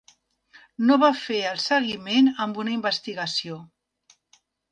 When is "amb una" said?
2.47-2.73